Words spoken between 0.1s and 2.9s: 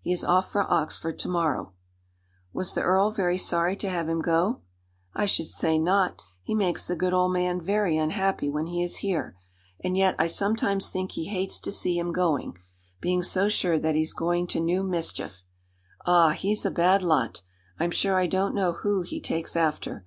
is off for Oxford to morrow." "Was the